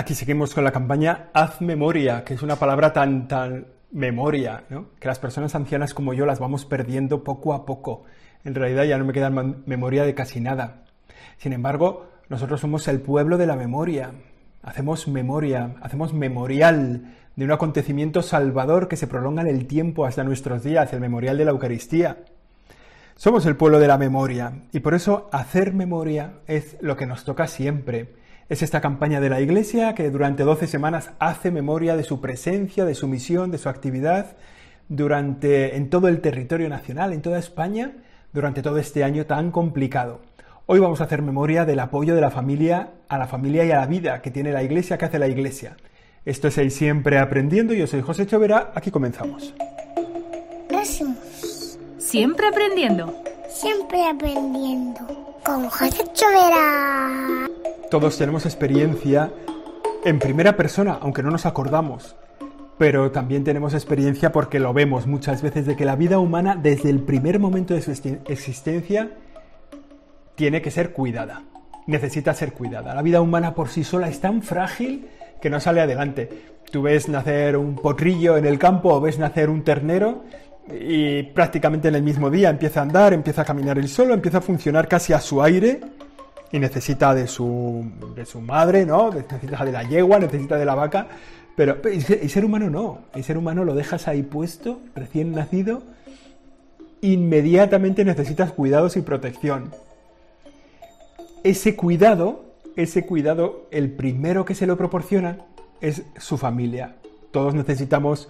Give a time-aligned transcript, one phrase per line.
[0.00, 4.86] Aquí seguimos con la campaña Haz memoria, que es una palabra tan, tan memoria, ¿no?
[4.98, 8.04] que las personas ancianas como yo las vamos perdiendo poco a poco.
[8.42, 10.84] En realidad ya no me queda memoria de casi nada.
[11.36, 14.12] Sin embargo, nosotros somos el pueblo de la memoria.
[14.62, 20.24] Hacemos memoria, hacemos memorial de un acontecimiento salvador que se prolonga en el tiempo hasta
[20.24, 22.24] nuestros días, el memorial de la Eucaristía.
[23.16, 27.26] Somos el pueblo de la memoria y por eso hacer memoria es lo que nos
[27.26, 28.18] toca siempre
[28.50, 32.84] es esta campaña de la Iglesia que durante 12 semanas hace memoria de su presencia,
[32.84, 34.36] de su misión, de su actividad
[34.88, 37.92] durante, en todo el territorio nacional, en toda España,
[38.32, 40.20] durante todo este año tan complicado.
[40.66, 43.76] Hoy vamos a hacer memoria del apoyo de la familia a la familia y a
[43.76, 45.76] la vida que tiene la Iglesia, que hace la Iglesia.
[46.24, 47.72] Esto es el Siempre Aprendiendo.
[47.72, 48.72] Yo soy José Chovera.
[48.74, 49.54] Aquí comenzamos.
[51.98, 53.14] Siempre aprendiendo.
[53.48, 55.38] Siempre aprendiendo.
[55.44, 57.48] Con José Chovera.
[57.90, 59.32] Todos tenemos experiencia
[60.04, 62.14] en primera persona, aunque no nos acordamos,
[62.78, 66.88] pero también tenemos experiencia porque lo vemos muchas veces de que la vida humana desde
[66.88, 67.90] el primer momento de su
[68.28, 69.10] existencia
[70.36, 71.42] tiene que ser cuidada,
[71.88, 72.94] necesita ser cuidada.
[72.94, 75.08] La vida humana por sí sola es tan frágil
[75.42, 76.28] que no sale adelante.
[76.70, 80.22] Tú ves nacer un potrillo en el campo o ves nacer un ternero
[80.72, 84.38] y prácticamente en el mismo día empieza a andar, empieza a caminar el solo, empieza
[84.38, 85.80] a funcionar casi a su aire
[86.52, 87.84] y necesita de su,
[88.14, 89.10] de su madre, ¿no?
[89.14, 91.06] Necesita de la yegua, necesita de la vaca,
[91.56, 95.82] pero el ser humano no, el ser humano lo dejas ahí puesto, recién nacido,
[97.02, 99.70] inmediatamente necesitas cuidados y protección.
[101.44, 102.44] Ese cuidado,
[102.76, 105.38] ese cuidado, el primero que se lo proporciona
[105.80, 106.96] es su familia.
[107.30, 108.28] Todos necesitamos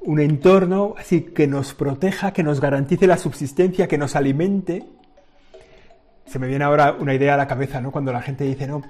[0.00, 4.84] un entorno así que nos proteja, que nos garantice la subsistencia, que nos alimente,
[6.28, 7.90] se me viene ahora una idea a la cabeza, ¿no?
[7.90, 8.82] Cuando la gente dice, no,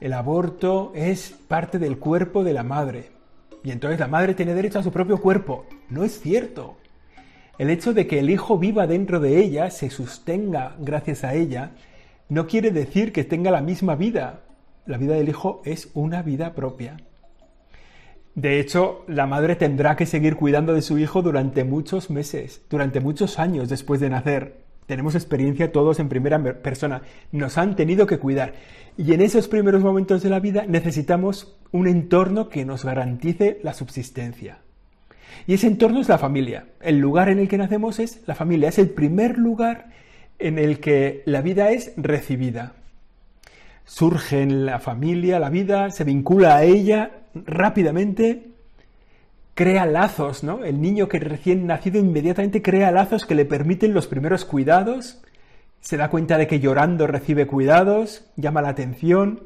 [0.00, 3.10] el aborto es parte del cuerpo de la madre.
[3.64, 5.66] Y entonces la madre tiene derecho a su propio cuerpo.
[5.88, 6.76] No es cierto.
[7.58, 11.72] El hecho de que el hijo viva dentro de ella, se sostenga gracias a ella,
[12.28, 14.42] no quiere decir que tenga la misma vida.
[14.86, 16.96] La vida del hijo es una vida propia.
[18.34, 23.00] De hecho, la madre tendrá que seguir cuidando de su hijo durante muchos meses, durante
[23.00, 24.63] muchos años después de nacer.
[24.86, 27.02] Tenemos experiencia todos en primera persona.
[27.32, 28.54] Nos han tenido que cuidar.
[28.96, 33.74] Y en esos primeros momentos de la vida necesitamos un entorno que nos garantice la
[33.74, 34.58] subsistencia.
[35.46, 36.66] Y ese entorno es la familia.
[36.80, 38.68] El lugar en el que nacemos es la familia.
[38.68, 39.90] Es el primer lugar
[40.38, 42.74] en el que la vida es recibida.
[43.84, 48.53] Surge en la familia, la vida se vincula a ella rápidamente
[49.54, 50.64] crea lazos, ¿no?
[50.64, 55.22] El niño que recién nacido inmediatamente crea lazos que le permiten los primeros cuidados,
[55.80, 59.44] se da cuenta de que llorando recibe cuidados, llama la atención.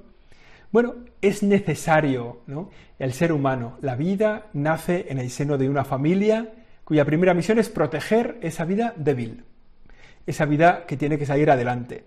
[0.70, 2.70] Bueno, es necesario, ¿no?
[2.98, 6.52] El ser humano, la vida nace en el seno de una familia
[6.84, 9.44] cuya primera misión es proteger esa vida débil,
[10.26, 12.04] esa vida que tiene que salir adelante.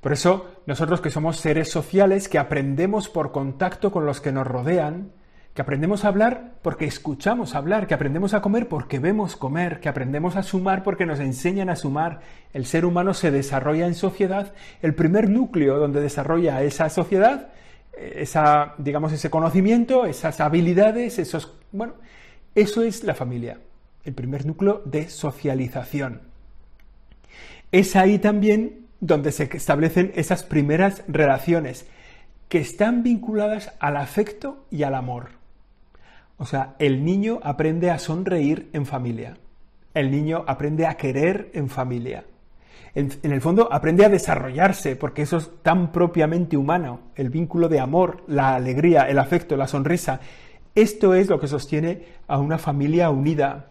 [0.00, 4.46] Por eso, nosotros que somos seres sociales, que aprendemos por contacto con los que nos
[4.46, 5.12] rodean,
[5.54, 9.88] que aprendemos a hablar porque escuchamos hablar, que aprendemos a comer porque vemos comer, que
[9.88, 12.20] aprendemos a sumar porque nos enseñan a sumar.
[12.52, 14.52] El ser humano se desarrolla en sociedad.
[14.80, 17.48] El primer núcleo donde desarrolla esa sociedad,
[17.92, 21.94] eh, esa, digamos, ese conocimiento, esas habilidades, esos, bueno,
[22.54, 23.58] eso es la familia,
[24.04, 26.22] el primer núcleo de socialización.
[27.72, 31.86] Es ahí también donde se establecen esas primeras relaciones
[32.48, 35.39] que están vinculadas al afecto y al amor.
[36.40, 39.36] O sea, el niño aprende a sonreír en familia.
[39.92, 42.24] El niño aprende a querer en familia.
[42.94, 47.78] En, el fondo aprende a desarrollarse, porque eso es tan propiamente humano, el vínculo de
[47.78, 50.20] amor, la alegría, el afecto, la sonrisa.
[50.74, 53.66] Esto es lo que sostiene a una familia unida.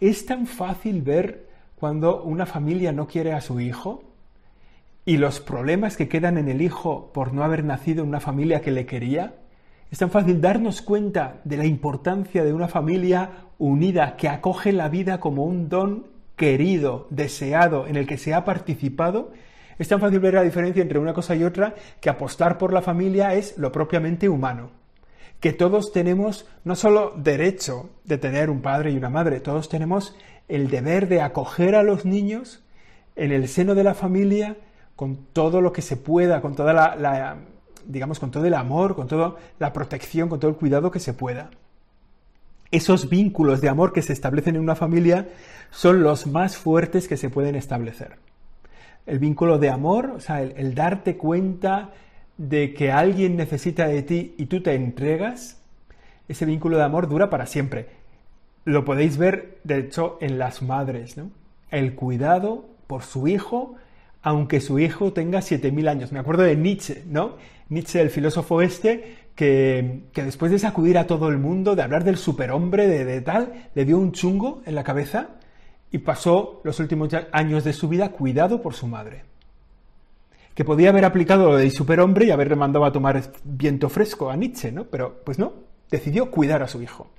[0.00, 4.04] Es tan fácil ver cuando una familia no quiere a su hijo
[5.04, 8.62] y los problemas que quedan en el hijo por no haber nacido en una familia
[8.62, 9.34] que le quería.
[9.94, 14.88] Es tan fácil darnos cuenta de la importancia de una familia unida que acoge la
[14.88, 19.30] vida como un don querido, deseado, en el que se ha participado.
[19.78, 22.82] Es tan fácil ver la diferencia entre una cosa y otra que apostar por la
[22.82, 24.72] familia es lo propiamente humano.
[25.38, 30.16] Que todos tenemos no solo derecho de tener un padre y una madre, todos tenemos
[30.48, 32.64] el deber de acoger a los niños
[33.14, 34.56] en el seno de la familia
[34.96, 37.38] con todo lo que se pueda, con toda la, la
[37.86, 41.14] digamos, con todo el amor, con toda la protección, con todo el cuidado que se
[41.14, 41.50] pueda.
[42.70, 45.28] Esos vínculos de amor que se establecen en una familia
[45.70, 48.16] son los más fuertes que se pueden establecer.
[49.06, 51.92] El vínculo de amor, o sea, el, darte cuenta
[52.36, 55.60] de que alguien necesita de ti y tú te entregas,
[56.26, 57.88] ese vínculo de amor dura para siempre.
[58.64, 61.30] Lo podéis ver, de hecho, en las madres, ¿no?
[61.70, 63.76] El cuidado por su hijo,
[64.24, 66.10] aunque su hijo tenga 7.000 años.
[66.10, 67.36] Me acuerdo de Nietzsche, ¿no?
[67.68, 72.16] Nietzsche, el filósofo este, que, después de sacudir a todo el mundo, de hablar del
[72.16, 75.28] superhombre, de, de tal, le dio un chungo en la cabeza
[75.90, 79.24] y pasó los últimos años de su vida cuidado por su madre.
[80.54, 84.36] Que podía haber aplicado lo del superhombre y haberle mandado a tomar viento fresco a
[84.36, 84.84] Nietzsche, ¿no?
[84.84, 85.52] Pero pues no,
[85.90, 87.10] decidió cuidar a su hijo.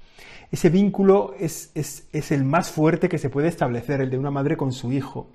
[0.52, 4.32] Ese vínculo es, es, es el más fuerte que se puede establecer, el de una
[4.32, 5.30] madre con su hijo.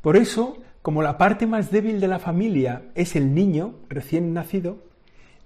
[0.00, 4.78] Por eso, como la parte más débil de la familia es el niño recién nacido,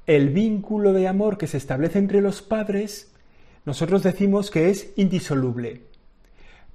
[0.07, 3.13] el vínculo de amor que se establece entre los padres,
[3.65, 5.83] nosotros decimos que es indisoluble,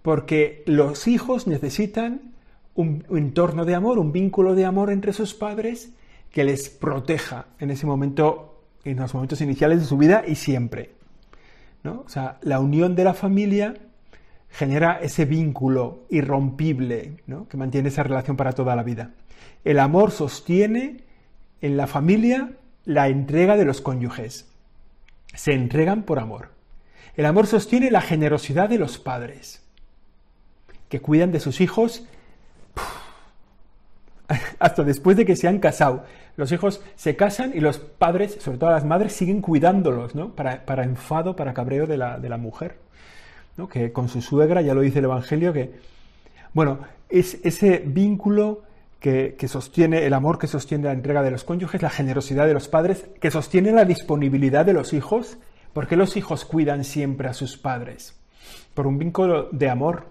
[0.01, 2.33] porque los hijos necesitan
[2.75, 5.93] un entorno de amor, un vínculo de amor entre sus padres
[6.31, 10.91] que les proteja en ese momento, en los momentos iniciales de su vida y siempre.
[11.83, 12.03] ¿no?
[12.05, 13.75] O sea, la unión de la familia
[14.49, 17.47] genera ese vínculo irrompible ¿no?
[17.47, 19.11] que mantiene esa relación para toda la vida.
[19.63, 21.03] El amor sostiene
[21.61, 22.51] en la familia
[22.85, 24.47] la entrega de los cónyuges.
[25.33, 26.49] Se entregan por amor.
[27.15, 29.61] El amor sostiene la generosidad de los padres,
[30.87, 32.05] que cuidan de sus hijos
[34.59, 36.05] hasta después de que se han casado.
[36.37, 40.33] Los hijos se casan y los padres, sobre todo las madres, siguen cuidándolos, ¿no?
[40.33, 42.77] Para, enfado, para cabreo de la, de la mujer.
[43.69, 45.73] Que con su suegra, ya lo dice el Evangelio, que,
[46.53, 46.79] bueno,
[47.09, 48.63] es ese vínculo
[48.99, 52.67] que, sostiene el amor que sostiene la entrega de los cónyuges, la generosidad de los
[52.67, 55.37] padres, que sostiene la disponibilidad de los hijos.
[55.73, 58.15] porque los hijos cuidan siempre a sus padres?
[58.73, 60.07] Por un vínculo de amor.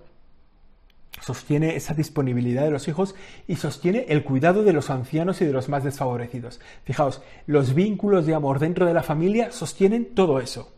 [1.21, 3.17] Sostiene esa disponibilidad de los hijos
[3.49, 6.61] y sostiene el cuidado de los ancianos y de los más desfavorecidos.
[6.85, 10.78] Fijaos, los vínculos de amor dentro de la familia sostienen todo eso.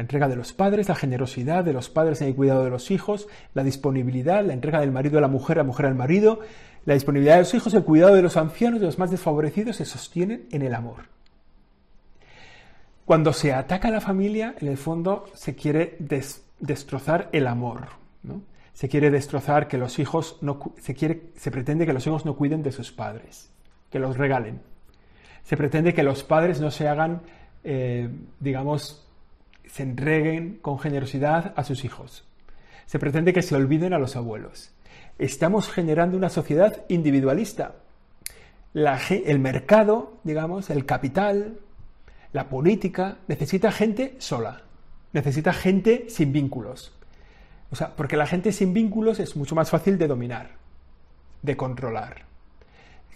[0.00, 2.90] La entrega de los padres, la generosidad de los padres en el cuidado de los
[2.90, 6.40] hijos, la disponibilidad, la entrega del marido a la mujer, la mujer al marido,
[6.86, 9.84] la disponibilidad de los hijos, el cuidado de los ancianos, de los más desfavorecidos, se
[9.84, 11.10] sostienen en el amor.
[13.04, 17.88] Cuando se ataca a la familia, en el fondo se quiere destrozar el amor.
[18.72, 22.36] Se quiere destrozar que los hijos no se, quiere, se pretende que los hijos no
[22.36, 23.50] cuiden de sus padres,
[23.90, 24.62] que los regalen.
[25.42, 27.20] Se pretende que los padres no se hagan,
[27.64, 28.08] eh,
[28.38, 29.06] digamos,
[29.72, 32.24] se entreguen con generosidad a sus hijos.
[32.86, 34.72] Se pretende que se olviden a los abuelos
[35.20, 37.74] estamos generando una sociedad individualista.
[38.74, 41.58] el mercado, digamos, el capital,
[42.32, 44.62] la política, necesita gente sola,
[45.12, 46.96] necesita gente sin vínculos.
[47.70, 50.52] O sea, porque la gente sin vínculos es mucho más fácil de dominar,
[51.42, 52.24] de controlar.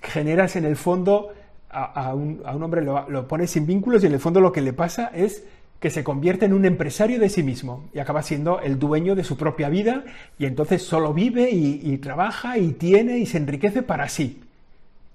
[0.02, 1.32] Generas en el fondo
[1.70, 4.72] a, un, hombre, lo, lo pones sin vínculos y en el fondo lo que le
[4.72, 5.44] pasa es
[5.84, 9.22] que se convierte en un empresario de sí mismo y acaba siendo el dueño de
[9.22, 10.02] su propia vida
[10.38, 14.40] y entonces solo vive y, trabaja y tiene y se enriquece para sí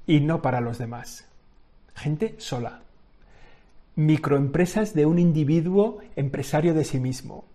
[0.05, 1.25] y no para los demás.
[1.95, 2.81] Gente sola.
[3.95, 7.45] Microempresas de un individuo empresario de sí mismo.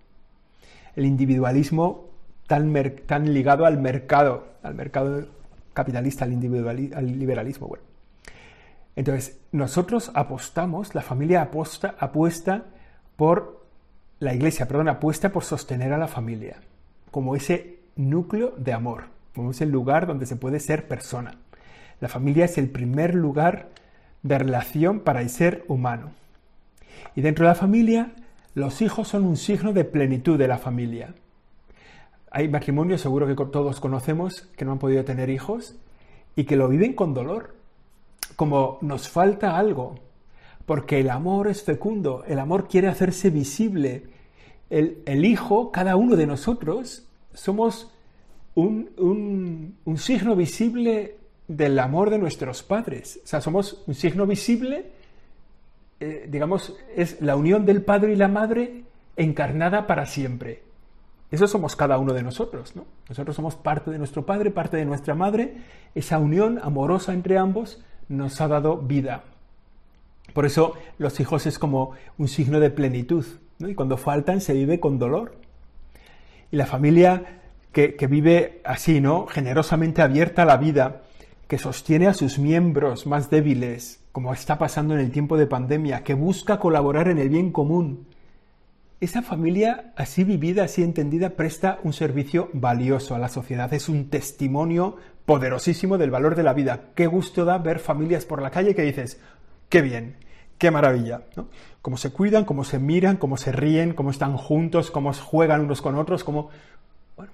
[0.96, 2.06] El individualismo
[2.48, 2.74] tan,
[3.06, 5.28] tan ligado al mercado, al mercado
[5.72, 6.32] capitalista, al,
[6.92, 7.68] al liberalismo.
[7.68, 7.84] Bueno.
[8.96, 12.64] Entonces, nosotros apostamos, la familia apuesta, apuesta
[13.16, 13.64] por
[14.20, 16.56] la iglesia, perdón, apuesta por sostener a la familia
[17.14, 19.04] como ese núcleo de amor,
[19.36, 21.36] como ese lugar donde se puede ser persona.
[22.00, 23.68] La familia es el primer lugar
[24.24, 26.10] de relación para el ser humano.
[27.14, 28.10] Y dentro de la familia,
[28.54, 31.14] los hijos son un signo de plenitud de la familia.
[32.32, 35.76] Hay matrimonios, seguro que todos conocemos, que no han podido tener hijos
[36.34, 37.54] y que lo viven con dolor,
[38.34, 40.00] como nos falta algo,
[40.66, 44.04] porque el amor es fecundo, el amor quiere hacerse visible.
[44.70, 47.92] El, Hijo, cada uno de nosotros, somos
[48.54, 53.20] un, signo visible del amor de nuestros padres.
[53.22, 54.90] O sea, somos un signo visible,
[56.00, 58.84] eh, digamos, es la unión del Padre y la Madre
[59.16, 60.62] encarnada para siempre.
[61.30, 62.84] Eso somos cada uno de nosotros, ¿no?
[63.08, 65.56] Nosotros somos parte de nuestro Padre, parte de nuestra Madre.
[65.94, 69.24] Esa unión amorosa entre ambos nos ha dado vida.
[70.34, 73.24] Por eso los hijos es como un signo de plenitud,
[73.60, 75.36] y cuando faltan se vive con dolor.
[76.50, 77.40] Y la familia
[77.72, 79.26] que, que vive así, ¿no?
[79.26, 81.02] generosamente abierta a la vida,
[81.48, 86.04] que sostiene a sus miembros más débiles, como está pasando en el tiempo de pandemia,
[86.04, 88.06] que busca colaborar en el bien común,
[89.00, 93.72] esa familia así vivida, así entendida, presta un servicio valioso a la sociedad.
[93.74, 96.86] Es un testimonio poderosísimo del valor de la vida.
[96.94, 99.20] Qué gusto da ver familias por la calle que dices,
[99.68, 100.16] qué bien,
[100.58, 101.22] qué maravilla.
[101.36, 101.48] ¿no?
[101.82, 105.82] Cómo se cuidan, cómo se miran, cómo se ríen, cómo están juntos, cómo juegan unos
[105.82, 106.50] con otros, cómo...
[107.16, 107.32] Bueno.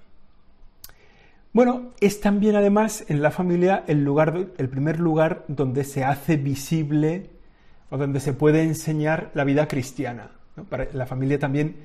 [1.53, 6.37] bueno, es también además en la familia el, lugar, el primer lugar donde se hace
[6.37, 7.29] visible
[7.89, 10.31] o donde se puede enseñar la vida cristiana.
[10.69, 11.75] Para la familia también,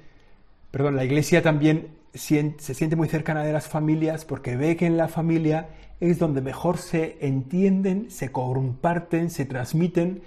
[0.70, 4.96] perdón, la iglesia también se siente muy cercana de las familias porque ve que en
[4.96, 5.68] la familia
[6.00, 10.22] es donde mejor se entienden, se comparten, se transmiten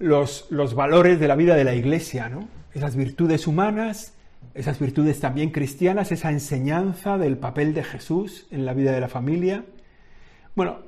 [0.00, 2.48] los, los valores de la vida de la iglesia, ¿no?
[2.74, 4.14] Esas virtudes humanas,
[4.54, 9.08] esas virtudes también cristianas, esa enseñanza del papel de Jesús en la vida de la
[9.08, 9.64] familia.
[10.56, 10.78] Bueno,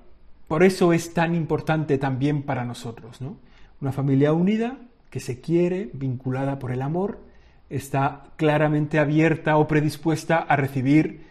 [0.49, 3.37] por eso es tan importante también para nosotros, ¿no?
[3.81, 4.79] Una familia unida
[5.11, 7.21] que se quiere, vinculada por el amor,
[7.69, 11.27] está claramente abierta o predispuesta a recibir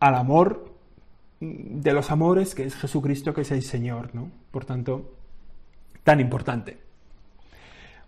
[0.00, 0.74] al amor
[1.40, 4.30] de los amores, que es Jesucristo, que es el Señor, ¿no?
[4.50, 5.12] Por tanto,
[6.02, 6.85] tan importante.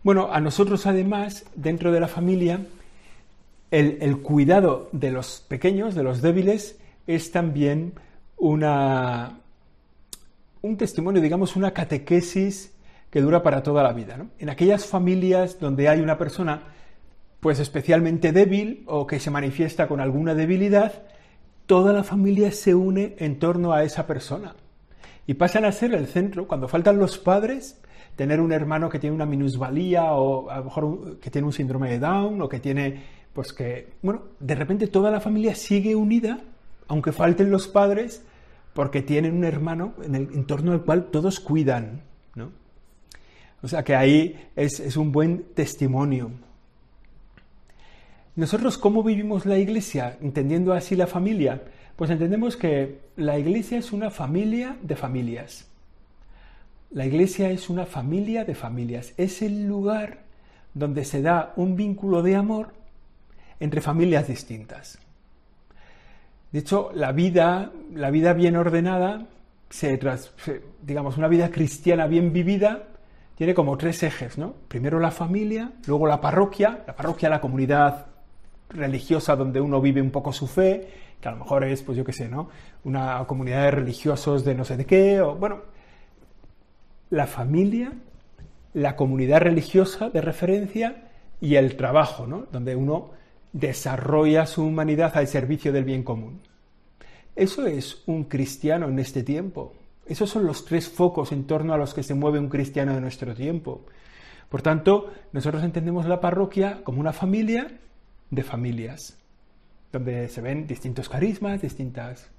[0.09, 2.61] Bueno, a nosotros además, dentro de la familia,
[3.71, 7.93] el, cuidado de los pequeños, de los débiles, es también
[8.39, 9.41] una,
[10.63, 12.73] un testimonio, digamos, una catequesis
[13.11, 14.25] que dura para toda la vida.
[14.39, 16.63] En aquellas familias donde hay una persona
[17.41, 21.03] pues especialmente débil o que se manifiesta con alguna debilidad,
[21.67, 24.55] toda la familia se une en torno a esa persona
[25.29, 26.49] y pasan a ser el centro.
[26.49, 27.79] Cuando faltan los padres,
[28.17, 31.91] tener un hermano que tiene una minusvalía o a lo mejor que tiene un síndrome
[31.91, 33.03] de Down o que tiene,
[33.35, 36.41] pues que, bueno, de repente toda la familia sigue unida,
[36.89, 38.25] aunque falten los padres,
[38.73, 42.01] porque tienen un hermano en el entorno al cual todos cuidan,
[42.35, 42.51] ¿no?
[43.63, 46.31] O sea que ahí es, un buen testimonio.
[48.35, 50.17] Nosotros, ¿cómo vivimos la iglesia?
[50.23, 51.61] Entendiendo así la familia.
[51.99, 55.67] Pues entendemos que la iglesia es una familia de familias.
[56.93, 59.15] La iglesia es una familia de familias.
[59.17, 60.21] Es el lugar
[60.75, 62.73] donde se da un vínculo de amor
[63.59, 65.01] entre familias distintas.
[66.53, 69.27] De hecho, la vida, la vida bien ordenada,
[69.69, 69.99] se,
[70.81, 72.85] digamos, una vida cristiana bien vivida,
[73.35, 74.55] tiene como tres ejes, ¿no?
[74.69, 78.07] Primero la familia, luego la parroquia, la parroquia, la comunidad
[78.69, 82.05] religiosa donde uno vive un poco su fe, que a lo mejor es, pues yo
[82.05, 82.49] qué sé, ¿no?
[82.85, 85.63] Una comunidad de religiosos de no sé de qué, o bueno,
[87.11, 87.93] la familia,
[88.75, 91.09] la comunidad religiosa de referencia
[91.41, 92.47] y el trabajo, ¿no?
[92.53, 93.11] Donde uno
[93.53, 96.41] desarrolla su humanidad al servicio del bien común.
[97.35, 99.75] Eso es un cristiano en este tiempo.
[100.07, 103.01] Esos son los tres focos en torno a los que se mueve un cristiano de
[103.01, 103.85] nuestro tiempo.
[104.49, 107.79] Por tanto, nosotros entendemos la parroquia como una familia
[108.31, 109.19] de familias,
[109.93, 112.31] donde se ven distintos carismas, distintas,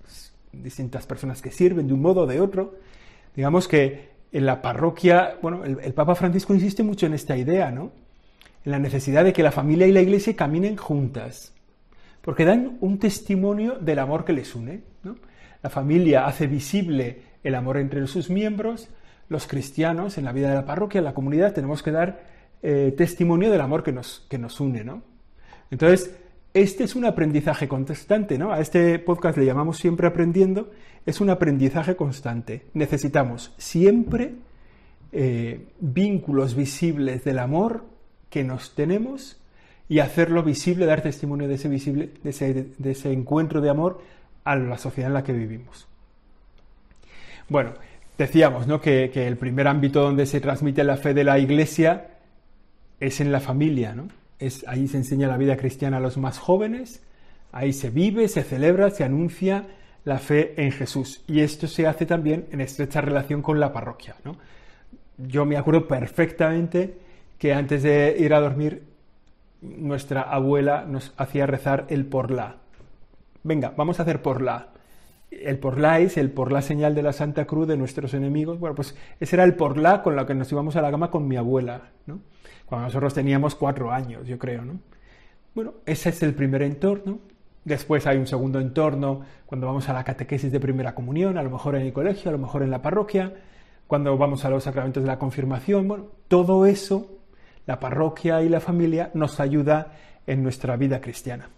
[0.52, 2.76] distintas personas que sirven de un modo o de otro.
[3.36, 7.92] Digamos que en la parroquia, bueno, el, Papa Francisco insiste mucho en esta idea, ¿no?
[8.64, 11.54] En la necesidad de que la familia y la iglesia caminen juntas,
[12.22, 15.16] porque dan un testimonio del amor que les une, ¿no?
[15.64, 18.90] La familia hace visible el amor entre sus miembros,
[19.30, 22.24] los cristianos en la vida de la parroquia, en la comunidad, tenemos que dar
[22.62, 25.02] eh, testimonio del amor que nos, que nos une, ¿no?
[25.72, 26.16] Entonces,
[26.54, 28.52] este es un aprendizaje constante, ¿no?
[28.52, 30.72] A este podcast le llamamos siempre aprendiendo,
[31.06, 32.66] es un aprendizaje constante.
[32.74, 34.34] Necesitamos siempre
[35.12, 37.86] eh, vínculos visibles del amor
[38.30, 39.40] que nos tenemos
[39.88, 44.02] y hacerlo visible, dar testimonio de ese, visible, de ese, de ese encuentro de amor
[44.44, 45.88] a la sociedad en la que vivimos.
[47.50, 47.74] Bueno,
[48.18, 48.80] decíamos ¿no?
[48.80, 52.12] que, el primer ámbito donde se transmite la fe de la Iglesia
[53.00, 54.08] es en la familia, ¿no?
[54.68, 57.04] Ahí se enseña la vida cristiana a los más jóvenes,
[57.52, 59.68] ahí se vive, se celebra, se anuncia
[60.06, 61.24] la fe en Jesús.
[61.28, 64.16] Y esto se hace también en estrecha relación con la parroquia.
[64.24, 64.38] ¿no?
[65.18, 66.98] Yo me acuerdo perfectamente
[67.38, 68.84] que antes de ir a dormir,
[69.62, 72.58] nuestra abuela nos hacía rezar el por la.
[73.44, 74.70] Venga, vamos a hacer por la
[75.32, 78.60] el porlá es el por la señal de la Santa Cruz de nuestros enemigos.
[78.60, 81.28] Bueno, pues ese era el porlá con lo que nos íbamos a la cama con
[81.28, 82.20] mi abuela, ¿no?
[82.66, 84.80] Cuando nosotros teníamos cuatro años, yo creo, ¿no?
[85.56, 87.20] Bueno, ese es el primer entorno.
[87.64, 91.50] Después hay un segundo entorno cuando vamos a la catequesis de primera comunión, a lo
[91.50, 93.34] mejor en el colegio, a lo mejor en la parroquia,
[93.88, 95.88] cuando vamos a los sacramentos de la confirmación.
[95.88, 97.20] Bueno, todo eso,
[97.66, 99.94] la parroquia y la familia nos ayuda
[100.26, 101.50] en nuestra vida cristiana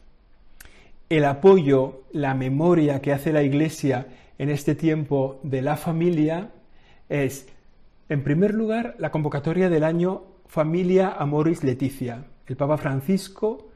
[1.12, 6.52] el apoyo, la memoria que hace la Iglesia en este tiempo de la familia
[7.10, 7.50] es,
[8.08, 12.24] en primer lugar, la convocatoria del año Familia Amoris Leticia.
[12.48, 13.68] El Papa Francisco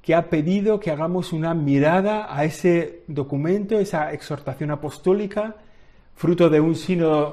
[0.00, 5.56] que ha pedido que hagamos una mirada a ese documento, esa exhortación apostólica,
[6.14, 6.74] fruto de un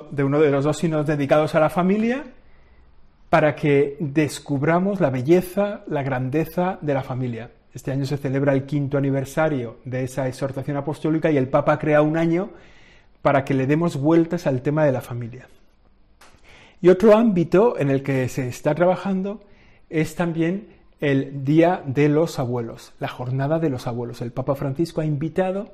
[0.09, 2.23] de uno de los dos sínodos dedicados a la familia,
[3.29, 7.51] para que descubramos la belleza, la grandeza de la familia.
[7.73, 12.03] Este año se celebra el quinto aniversario de esa exhortación apostólica y el Papa crea
[12.03, 12.51] un año
[13.23, 15.47] para que le demos vueltas al tema de la familia.
[16.81, 19.41] Y otro ámbito en el que se está trabajando
[19.89, 20.67] es también
[20.99, 24.21] el Día de los Abuelos, la Jornada de los Abuelos.
[24.21, 25.71] El Papa Francisco ha invitado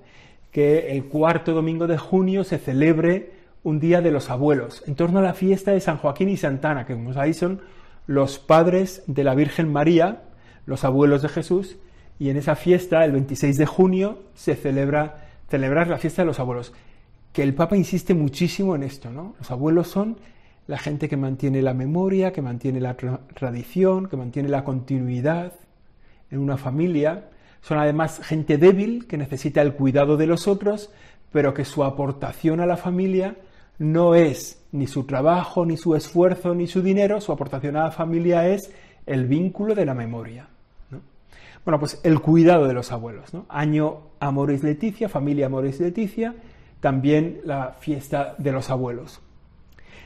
[0.51, 3.31] que el cuarto domingo de junio se celebre
[3.63, 6.85] un Día de los Abuelos, en torno a la fiesta de San Joaquín y Santana,
[6.85, 7.61] que como sabéis son
[8.07, 10.23] los padres de la Virgen María,
[10.65, 11.77] los abuelos de Jesús,
[12.19, 16.39] y en esa fiesta, el 26 de junio, se celebra celebrar la fiesta de los
[16.39, 16.73] abuelos.
[17.31, 19.35] Que el Papa insiste muchísimo en esto, ¿no?
[19.39, 20.17] Los abuelos son
[20.67, 25.53] la gente que mantiene la memoria, que mantiene la tradición, que mantiene la continuidad
[26.29, 27.29] en una familia.
[27.61, 30.91] Son además gente débil que necesita el cuidado de los otros,
[31.31, 33.37] pero que su aportación a la familia
[33.77, 37.91] no es ni su trabajo, ni su esfuerzo, ni su dinero, su aportación a la
[37.91, 38.71] familia es
[39.05, 40.49] el vínculo de la memoria.
[41.65, 43.33] Bueno, pues el cuidado de los abuelos.
[43.33, 43.45] ¿no?
[43.49, 46.35] Año Amoris Leticia, familia Amoris Leticia,
[46.79, 49.21] también la fiesta de los abuelos.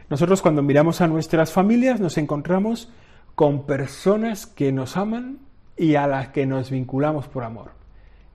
[0.10, 2.92] Nosotros cuando miramos a nuestras familias nos encontramos
[3.36, 5.40] con personas que nos aman
[5.78, 7.72] y a las que nos vinculamos por amor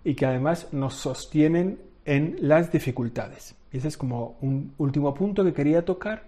[0.04, 3.54] y que además nos sostienen en las dificultades.
[3.70, 6.24] Y ese es como un último punto que quería tocar,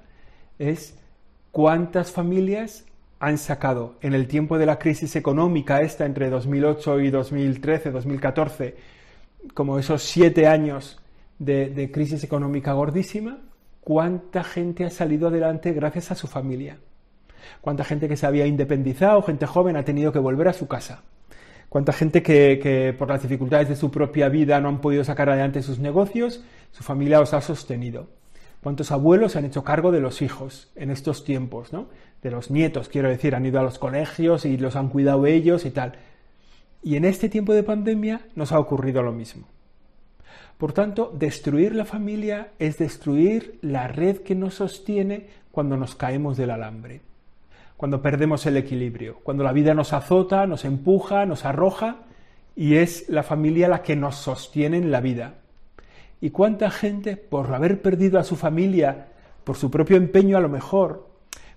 [0.59, 0.99] es
[1.50, 2.85] cuántas familias
[3.20, 8.76] han sacado en el tiempo de la crisis económica esta entre 2008 y 2013, 2014,
[9.52, 10.98] como esos siete años
[11.38, 13.38] de, crisis económica gordísima,
[13.82, 16.78] cuánta gente ha salido adelante gracias a su familia.
[17.60, 21.02] Cuánta gente que se había independizado, gente joven, ha tenido que volver a su casa.
[21.68, 25.62] Cuánta gente que, por las dificultades de su propia vida no han podido sacar adelante
[25.62, 28.08] sus negocios, su familia os ha sostenido.
[28.62, 31.88] Cuántos abuelos se han hecho cargo de los hijos en estos tiempos, ¿no?
[32.22, 35.64] De los nietos, quiero decir, han ido a los colegios y los han cuidado ellos
[35.64, 35.94] y tal.
[36.82, 39.46] Y en este tiempo de pandemia nos ha ocurrido lo mismo.
[40.58, 46.36] Por tanto, destruir la familia es destruir la red que nos sostiene cuando nos caemos
[46.36, 47.00] del alambre,
[47.78, 52.00] cuando perdemos el equilibrio, cuando la vida nos azota, nos empuja, nos arroja
[52.54, 55.36] y es la familia la que nos sostiene en la vida.
[56.21, 59.09] ¿Y cuánta gente, por haber perdido a su familia,
[59.45, 61.09] por su propio empeño a lo mejor,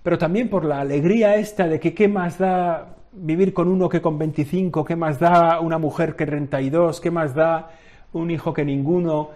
[0.03, 4.01] pero también por la alegría esta de que qué más da vivir con uno que
[4.01, 7.71] con 25, qué más da una mujer que 32, qué más da
[8.11, 9.29] un hijo que ninguno,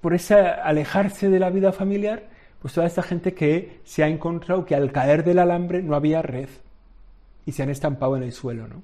[0.00, 2.24] por ese alejarse de la vida familiar,
[2.60, 6.22] pues toda esta gente que se ha encontrado que al caer del alambre no había
[6.22, 6.48] red
[7.44, 8.82] y se han estampado en el suelo, ¿no?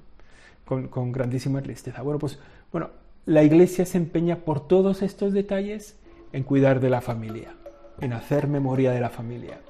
[0.64, 2.02] Con, con grandísima tristeza.
[2.02, 2.38] Bueno, pues
[2.70, 2.90] bueno,
[3.28, 5.98] la Iglesia se empeña por todos estos detalles
[6.32, 7.56] en cuidar de la familia,
[8.00, 9.60] en hacer memoria de la familia.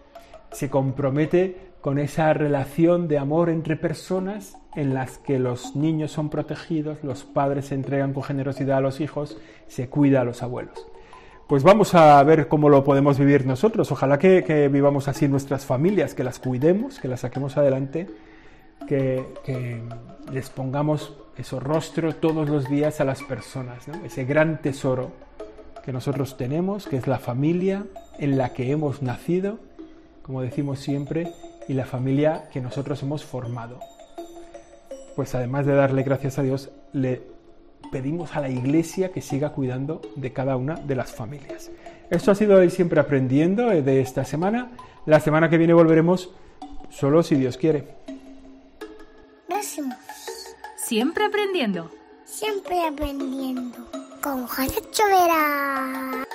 [0.53, 6.31] Se compromete con esa relación de amor entre personas en las que los niños son
[6.31, 10.87] protegidos, los padres se entregan con generosidad a los hijos, se cuida a los abuelos.
[11.49, 13.91] Pues vamos a ver cómo lo podemos vivir nosotros.
[13.91, 18.07] Ojalá que, vivamos así nuestras familias, que las cuidemos, que las saquemos adelante,
[18.87, 19.83] que,
[20.33, 25.11] les pongamos esos rostro todos los días a las personas, ese gran tesoro
[25.85, 27.87] que nosotros tenemos, que es la familia
[28.19, 29.59] en la que hemos nacido,
[30.23, 31.33] como decimos siempre,
[31.67, 33.81] y la familia que nosotros hemos formado.
[35.17, 37.23] Pues además de darle gracias a Dios, le
[37.91, 41.71] pedimos a la Iglesia que siga cuidando de cada una de las familias.
[42.11, 44.71] Esto ha sido el siempre aprendiendo eh, de esta semana.
[45.07, 46.31] La semana que viene volveremos
[46.91, 47.85] solo si Dios quiere.
[50.89, 51.91] Siempre aprendiendo.
[52.25, 53.77] Siempre aprendiendo.
[54.23, 56.27] Con José Chovera.